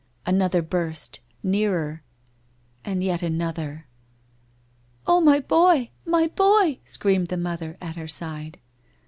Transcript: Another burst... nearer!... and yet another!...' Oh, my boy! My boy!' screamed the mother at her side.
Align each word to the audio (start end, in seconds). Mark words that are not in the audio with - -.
Another 0.25 0.63
burst... 0.63 1.19
nearer!... 1.43 2.01
and 2.83 3.03
yet 3.03 3.21
another!...' 3.21 3.85
Oh, 5.05 5.21
my 5.21 5.39
boy! 5.41 5.91
My 6.07 6.25
boy!' 6.25 6.79
screamed 6.85 7.27
the 7.27 7.37
mother 7.37 7.77
at 7.81 7.97
her 7.97 8.07
side. 8.07 8.59